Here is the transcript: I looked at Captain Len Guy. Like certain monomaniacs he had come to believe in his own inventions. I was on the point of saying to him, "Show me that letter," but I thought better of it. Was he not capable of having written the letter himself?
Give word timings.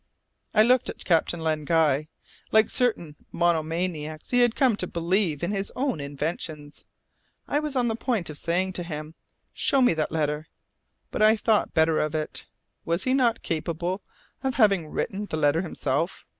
I 0.55 0.63
looked 0.63 0.89
at 0.89 1.05
Captain 1.05 1.39
Len 1.41 1.63
Guy. 1.63 2.07
Like 2.51 2.71
certain 2.71 3.15
monomaniacs 3.31 4.31
he 4.31 4.39
had 4.39 4.55
come 4.55 4.75
to 4.77 4.87
believe 4.87 5.43
in 5.43 5.51
his 5.51 5.71
own 5.75 5.99
inventions. 6.01 6.85
I 7.47 7.59
was 7.59 7.75
on 7.75 7.87
the 7.87 7.95
point 7.95 8.27
of 8.31 8.39
saying 8.39 8.73
to 8.73 8.83
him, 8.83 9.13
"Show 9.53 9.79
me 9.79 9.93
that 9.93 10.11
letter," 10.11 10.47
but 11.11 11.21
I 11.21 11.35
thought 11.35 11.75
better 11.75 11.99
of 11.99 12.15
it. 12.15 12.47
Was 12.83 13.03
he 13.03 13.13
not 13.13 13.43
capable 13.43 14.01
of 14.41 14.55
having 14.55 14.87
written 14.87 15.27
the 15.27 15.37
letter 15.37 15.61
himself? 15.61 16.25